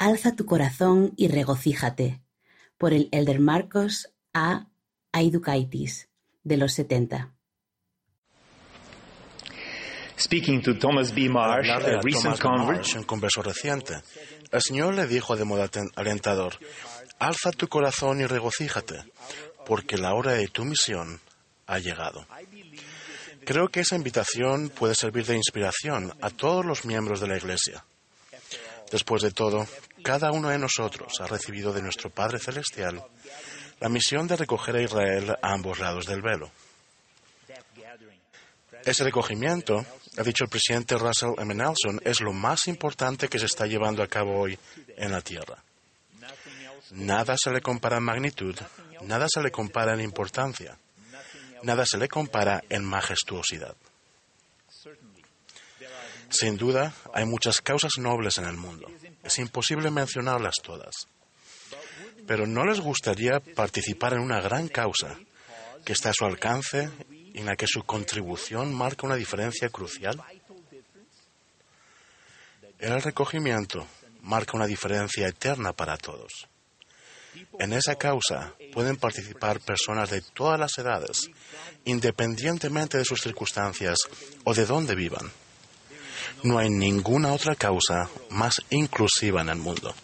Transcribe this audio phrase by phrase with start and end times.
[0.00, 2.22] Alza tu corazón y regocíjate,
[2.78, 4.66] por el elder Marcos A.
[5.12, 6.08] Aidukaitis,
[6.42, 7.34] de los setenta.
[10.18, 11.28] Speaking to Thomas B.
[11.28, 14.00] Marsh, a recent convert, un converso reciente.
[14.50, 16.54] El Señor le dijo de modo alentador,
[17.18, 19.04] alza tu corazón y regocíjate,
[19.66, 21.20] porque la hora de tu misión
[21.66, 22.26] ha llegado.
[23.44, 27.84] Creo que esa invitación puede servir de inspiración a todos los miembros de la Iglesia.
[28.90, 29.68] Después de todo,
[30.02, 33.02] cada uno de nosotros ha recibido de nuestro Padre Celestial
[33.80, 36.50] la misión de recoger a Israel a ambos lados del velo.
[38.84, 39.84] Ese recogimiento,
[40.16, 41.54] ha dicho el presidente Russell M.
[41.54, 44.58] Nelson, es lo más importante que se está llevando a cabo hoy
[44.96, 45.62] en la Tierra.
[46.92, 48.56] Nada se le compara en magnitud,
[49.02, 50.76] nada se le compara en importancia,
[51.62, 53.76] nada se le compara en majestuosidad.
[56.30, 58.88] Sin duda, hay muchas causas nobles en el mundo.
[59.24, 60.94] Es imposible mencionarlas todas.
[62.26, 65.18] Pero ¿no les gustaría participar en una gran causa
[65.84, 70.22] que está a su alcance y en la que su contribución marca una diferencia crucial?
[72.78, 73.86] El recogimiento
[74.22, 76.48] marca una diferencia eterna para todos.
[77.58, 81.30] En esa causa pueden participar personas de todas las edades,
[81.84, 83.98] independientemente de sus circunstancias
[84.44, 85.30] o de dónde vivan.
[86.42, 89.94] No hay ninguna otra causa más inclusiva en el mundo.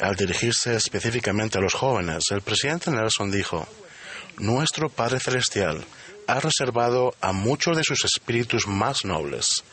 [0.00, 3.66] Al dirigirse específicamente a los jóvenes, el presidente Nelson dijo,
[4.38, 5.84] Nuestro Padre Celestial
[6.26, 9.64] ha reservado a muchos de sus espíritus más nobles,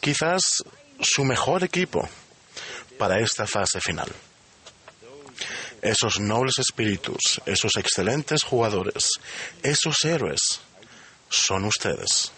[0.00, 0.42] quizás
[1.00, 2.08] su mejor equipo,
[2.98, 4.10] para esta fase final.
[5.82, 9.10] Esos nobles espíritus, esos excelentes jugadores,
[9.62, 10.60] esos héroes,
[11.28, 12.32] son ustedes.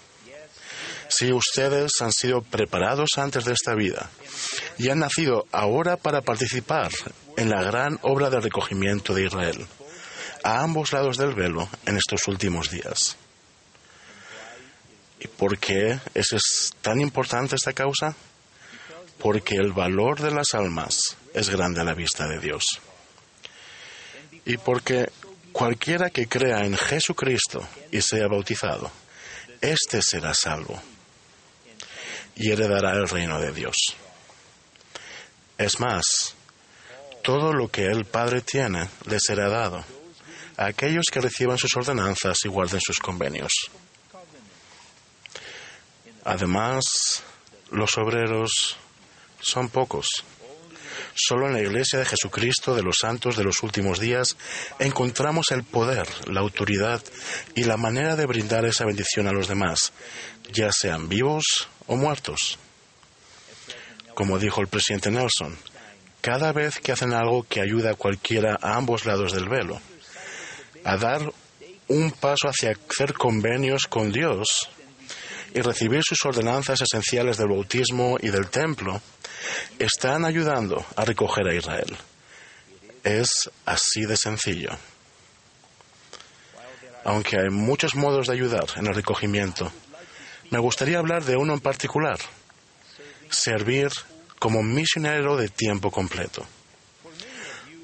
[1.09, 4.11] Si ustedes han sido preparados antes de esta vida
[4.79, 6.91] y han nacido ahora para participar
[7.37, 9.67] en la gran obra de recogimiento de Israel,
[10.43, 13.17] a ambos lados del velo en estos últimos días.
[15.21, 18.15] ¿Y por qué es tan importante esta causa?
[19.19, 22.65] Porque el valor de las almas es grande a la vista de Dios.
[24.45, 25.11] Y porque
[25.53, 28.91] cualquiera que crea en Jesucristo y sea bautizado,
[29.61, 30.81] éste será salvo
[32.37, 33.75] y heredará el reino de Dios.
[35.59, 36.37] Es más,
[37.23, 39.85] todo lo que el Padre tiene le será dado
[40.57, 43.53] a aquellos que reciban sus ordenanzas y guarden sus convenios.
[46.25, 46.85] Además,
[47.71, 48.77] los obreros
[49.41, 50.25] son pocos.
[51.19, 54.37] Solo en la Iglesia de Jesucristo de los Santos de los últimos días
[54.79, 57.03] encontramos el poder, la autoridad
[57.55, 59.95] y la manera de brindar esa bendición a los demás,
[60.53, 62.59] ya sean vivos o muertos.
[64.13, 65.57] Como dijo el presidente Nelson,
[66.21, 69.81] cada vez que hacen algo que ayuda a cualquiera a ambos lados del velo,
[70.85, 71.33] a dar
[71.89, 74.69] un paso hacia hacer convenios con Dios
[75.57, 79.01] y recibir sus ordenanzas esenciales del bautismo y del templo,
[79.79, 81.97] están ayudando a recoger a Israel.
[83.03, 84.69] Es así de sencillo.
[87.05, 89.73] Aunque hay muchos modos de ayudar en el recogimiento,
[90.51, 92.19] me gustaría hablar de uno en particular,
[93.31, 93.89] servir
[94.39, 96.47] como misionero de tiempo completo.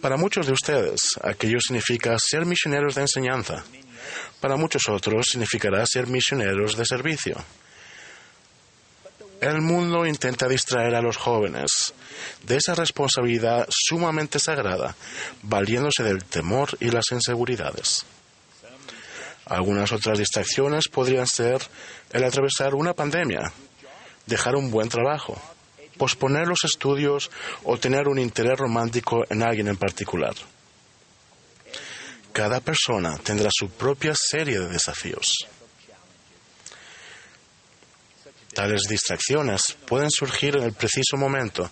[0.03, 3.65] Para muchos de ustedes, aquello significa ser misioneros de enseñanza.
[4.43, 7.43] Para muchos otros significará ser misioneros de servicio.
[9.43, 11.93] El mundo intenta distraer a los jóvenes
[12.45, 14.95] de esa responsabilidad sumamente sagrada,
[15.43, 18.07] valiéndose del temor y las inseguridades.
[19.47, 21.61] Algunas otras distracciones podrían ser
[22.13, 23.53] el atravesar una pandemia,
[24.27, 25.37] dejar un buen trabajo,
[25.99, 27.29] posponer los estudios
[27.65, 30.37] o tener un interés romántico en alguien en particular.
[32.33, 35.49] Cada persona tendrá su propia serie de desafíos.
[38.55, 41.71] Tales distracciones pueden surgir en el preciso momento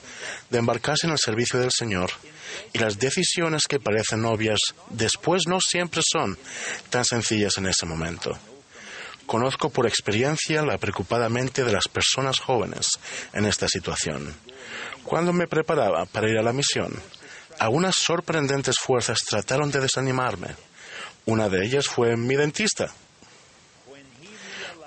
[0.49, 2.11] de embarcarse en el servicio del Señor
[2.73, 6.39] y las decisiones que parecen obvias después no siempre son
[6.89, 8.39] tan sencillas en ese momento.
[9.27, 12.89] Conozco por experiencia la preocupada mente de las personas jóvenes
[13.33, 14.35] en esta situación.
[15.05, 16.93] Cuando me preparaba para ir a la misión,
[17.59, 20.57] algunas sorprendentes fuerzas trataron de desanimarme.
[21.27, 22.93] Una de ellas fue mi dentista.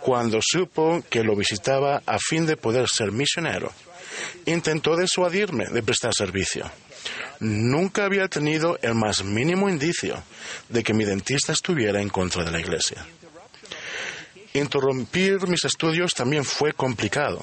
[0.03, 3.71] Cuando supo que lo visitaba a fin de poder ser misionero,
[4.45, 6.69] intentó disuadirme de prestar servicio.
[7.39, 10.21] Nunca había tenido el más mínimo indicio
[10.67, 13.05] de que mi dentista estuviera en contra de la iglesia.
[14.51, 17.41] Interrumpir mis estudios también fue complicado.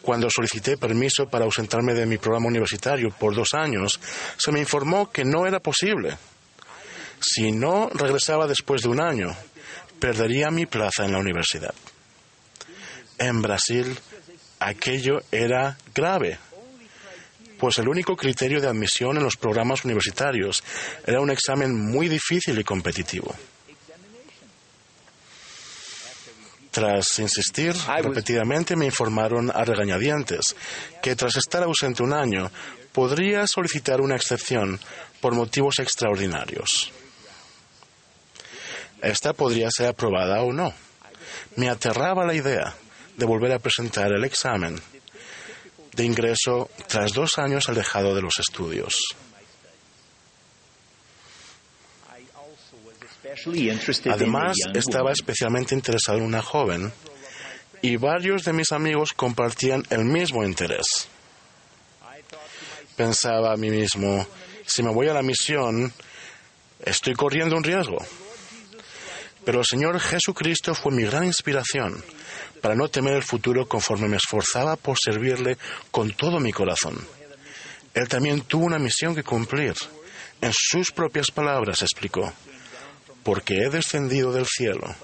[0.00, 3.98] Cuando solicité permiso para ausentarme de mi programa universitario por dos años,
[4.36, 6.16] se me informó que no era posible.
[7.20, 9.36] Si no regresaba después de un año,
[10.00, 11.74] perdería mi plaza en la universidad.
[13.18, 13.96] En Brasil,
[14.58, 16.38] aquello era grave,
[17.58, 20.64] pues el único criterio de admisión en los programas universitarios
[21.06, 23.34] era un examen muy difícil y competitivo.
[26.70, 30.56] Tras insistir repetidamente me informaron a regañadientes
[31.02, 32.50] que tras estar ausente un año
[32.92, 34.80] podría solicitar una excepción
[35.20, 36.92] por motivos extraordinarios.
[39.02, 40.74] Esta podría ser aprobada o no.
[41.56, 42.74] Me aterraba la idea
[43.16, 44.80] de volver a presentar el examen
[45.92, 49.00] de ingreso tras dos años alejado de los estudios.
[54.10, 56.92] Además, estaba especialmente interesado en una joven
[57.82, 61.08] y varios de mis amigos compartían el mismo interés.
[62.96, 64.26] Pensaba a mí mismo,
[64.66, 65.92] si me voy a la misión,
[66.84, 67.98] estoy corriendo un riesgo.
[69.44, 72.02] Pero el Señor Jesucristo fue mi gran inspiración
[72.60, 75.56] para no temer el futuro conforme me esforzaba por servirle
[75.90, 76.98] con todo mi corazón.
[77.94, 79.74] Él también tuvo una misión que cumplir.
[80.40, 82.32] En sus propias palabras explicó,
[83.22, 84.94] porque he descendido del cielo,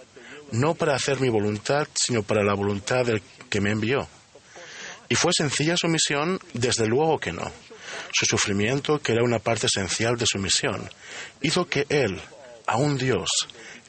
[0.52, 4.08] no para hacer mi voluntad, sino para la voluntad del que me envió.
[5.08, 7.50] Y fue sencilla su misión, desde luego que no.
[8.12, 10.88] Su sufrimiento, que era una parte esencial de su misión,
[11.42, 12.20] hizo que Él,
[12.66, 13.28] a un Dios,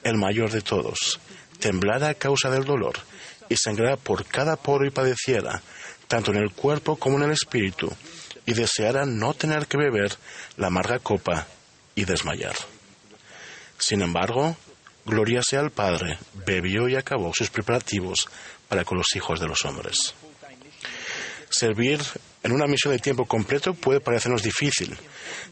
[0.03, 1.19] el mayor de todos,
[1.59, 2.99] temblara a causa del dolor
[3.49, 5.61] y sangrara por cada poro y padeciera,
[6.07, 7.91] tanto en el cuerpo como en el espíritu,
[8.45, 10.15] y deseara no tener que beber
[10.55, 11.47] la amarga copa
[11.95, 12.55] y desmayar.
[13.77, 14.55] Sin embargo,
[15.05, 18.27] gloria sea al Padre, bebió y acabó sus preparativos
[18.67, 20.13] para con los hijos de los hombres.
[21.49, 22.01] Servir
[22.43, 24.97] en una misión de tiempo completo puede parecernos difícil.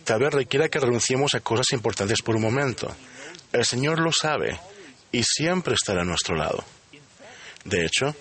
[0.04, 2.94] Tal vez requiera que renunciemos a cosas importantes por un momento.
[3.56, 4.60] El Señor lo sabe
[5.14, 6.66] y siempre estará a nuestro lado.
[7.64, 8.14] De hecho,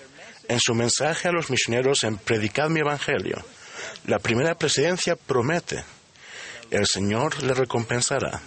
[0.47, 3.45] en su mensaje a los misioneros en Predicad mi Evangelio,
[4.07, 5.83] la primera presidencia promete,
[6.71, 8.43] el Señor le recompensará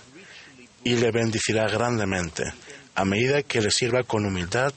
[0.86, 2.54] y le bendecirá grandemente
[2.96, 4.74] a medida que le sirva con humildad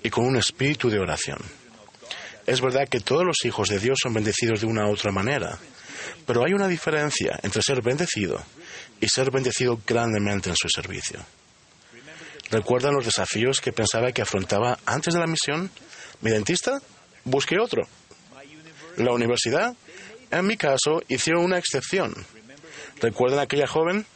[0.00, 1.38] y con un espíritu de oración.
[2.46, 5.58] Es verdad que todos los hijos de Dios son bendecidos de una u otra manera,
[6.26, 8.42] pero hay una diferencia entre ser bendecido
[9.00, 11.20] y ser bendecido grandemente en su servicio.
[12.50, 15.70] ¿Recuerdan los desafíos que pensaba que afrontaba antes de la misión?
[16.20, 16.80] ¿Mi dentista?
[17.24, 17.82] Busqué otro.
[18.96, 19.74] La universidad,
[20.30, 22.14] en mi caso, hicieron una excepción.
[23.00, 24.06] ¿Recuerdan aquella joven?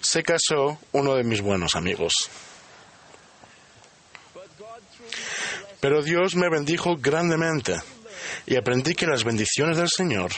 [0.00, 2.12] se casó uno de mis buenos amigos.
[5.80, 7.76] Pero Dios me bendijo grandemente
[8.46, 10.30] y aprendí que las bendiciones del Señor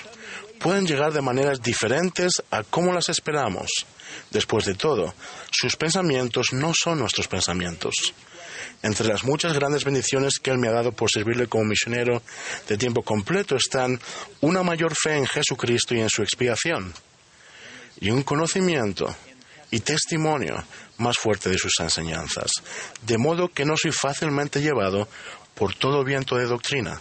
[0.58, 3.70] pueden llegar de maneras diferentes a cómo las esperamos.
[4.30, 5.14] Después de todo,
[5.50, 7.94] sus pensamientos no son nuestros pensamientos.
[8.82, 12.22] Entre las muchas grandes bendiciones que Él me ha dado por servirle como misionero
[12.68, 14.00] de tiempo completo están
[14.40, 16.94] una mayor fe en Jesucristo y en su expiación,
[18.00, 19.14] y un conocimiento
[19.70, 20.64] y testimonio
[20.98, 22.52] más fuerte de sus enseñanzas,
[23.02, 25.08] de modo que no soy fácilmente llevado
[25.54, 27.00] por todo viento de doctrina.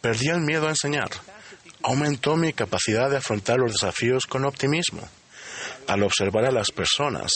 [0.00, 1.10] Perdí el miedo a enseñar,
[1.82, 5.08] aumentó mi capacidad de afrontar los desafíos con optimismo.
[5.86, 7.32] Al observar a las personas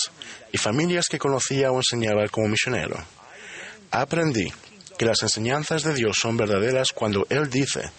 [0.52, 2.96] y familias que conocía o enseñaba como misionero,
[3.90, 4.52] aprendí
[4.96, 7.90] que las enseñanzas de Dios son verdaderas cuando Él dice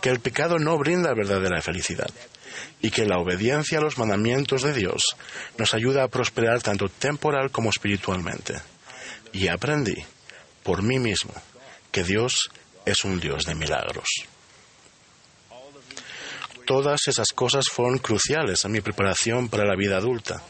[0.00, 2.10] que el pecado no brinda verdadera felicidad
[2.80, 5.02] y que la obediencia a los mandamientos de Dios
[5.58, 8.54] nos ayuda a prosperar tanto temporal como espiritualmente.
[9.32, 9.96] Y aprendí
[10.62, 11.34] por mí mismo
[11.90, 12.50] que Dios
[12.84, 14.06] es un Dios de milagros.
[16.66, 20.42] Todas esas cosas fueron cruciales en mi preparación para la vida adulta,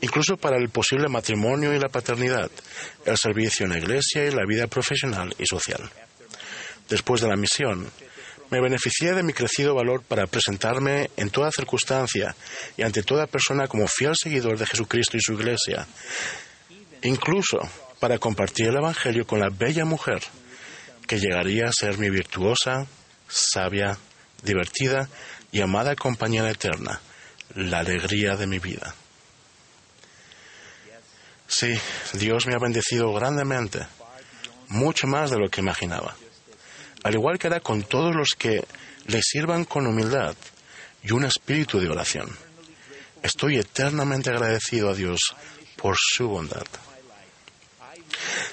[0.00, 2.50] incluso para el posible matrimonio y la paternidad,
[3.04, 5.90] el servicio en la iglesia y la vida profesional y social.
[6.88, 7.90] Después de la misión,
[8.50, 12.34] me beneficié de mi crecido valor para presentarme en toda circunstancia
[12.76, 15.86] y ante toda persona como fiel seguidor de Jesucristo y su Iglesia,
[17.02, 17.58] incluso
[18.00, 20.22] para compartir el Evangelio con la bella mujer
[21.06, 22.86] que llegaría a ser mi virtuosa,
[23.28, 23.98] sabia,
[24.42, 25.08] divertida
[25.52, 27.00] y amada compañera eterna,
[27.54, 28.94] la alegría de mi vida.
[31.46, 31.74] Sí,
[32.14, 33.86] Dios me ha bendecido grandemente,
[34.68, 36.14] mucho más de lo que imaginaba
[37.02, 38.64] al igual que hará con todos los que
[39.06, 40.34] le sirvan con humildad
[41.02, 42.30] y un espíritu de oración.
[43.22, 45.34] Estoy eternamente agradecido a Dios
[45.76, 46.66] por su bondad.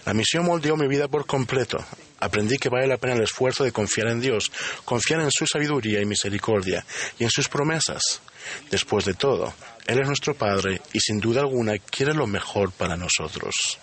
[0.05, 1.77] La misión moldeó mi vida por completo
[2.19, 4.51] Aprendí que vale la pena el esfuerzo de confiar en Dios,
[4.85, 6.85] confiar en su sabiduría y misericordia
[7.19, 8.21] y en sus promesas.
[8.71, 9.53] Después de todo,
[9.85, 13.77] Él es nuestro Padre y sin duda alguna quiere lo mejor para nosotros.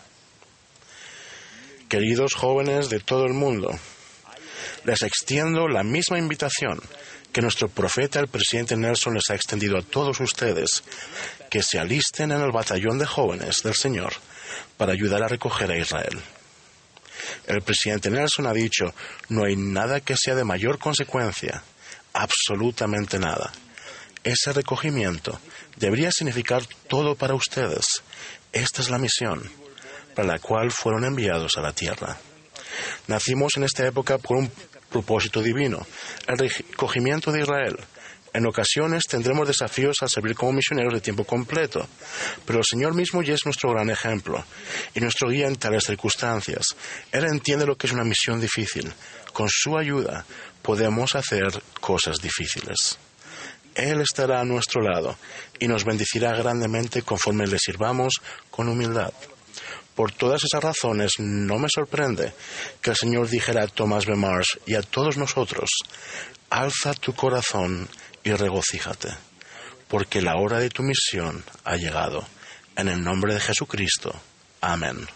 [1.88, 3.70] Queridos jóvenes de todo el mundo,
[4.84, 6.80] les extiendo la misma invitación
[7.32, 10.84] que nuestro profeta, el presidente Nelson, les ha extendido a todos ustedes,
[11.50, 14.12] que se alisten en el batallón de jóvenes del Señor
[14.76, 16.20] para ayudar a recoger a Israel.
[17.46, 18.94] El presidente Nelson ha dicho,
[19.28, 21.62] no hay nada que sea de mayor consecuencia,
[22.12, 23.52] absolutamente nada.
[24.22, 25.38] Ese recogimiento
[25.76, 27.84] debería significar todo para ustedes.
[28.52, 29.50] Esta es la misión
[30.14, 32.16] para la cual fueron enviados a la tierra.
[33.08, 34.50] Nacimos en esta época por un
[34.90, 35.86] propósito divino,
[36.26, 37.76] el recogimiento de Israel.
[38.34, 41.86] En ocasiones tendremos desafíos al servir como misioneros de tiempo completo,
[42.44, 44.44] pero el Señor mismo ya es nuestro gran ejemplo
[44.92, 46.74] y nuestro guía en tales circunstancias.
[47.12, 48.92] Él entiende lo que es una misión difícil.
[49.32, 50.26] Con su ayuda
[50.62, 52.98] podemos hacer cosas difíciles.
[53.76, 55.16] Él estará a nuestro lado
[55.60, 58.14] y nos bendecirá grandemente conforme le sirvamos
[58.50, 59.12] con humildad.
[59.94, 62.32] Por todas esas razones, no me sorprende
[62.82, 64.16] que el Señor dijera a Thomas B.
[64.16, 65.70] Marsh y a todos nosotros,
[66.50, 67.88] alza tu corazón
[68.24, 69.10] y regocíjate,
[69.88, 72.26] porque la hora de tu misión ha llegado.
[72.76, 74.12] En el nombre de Jesucristo.
[74.60, 75.06] Amén.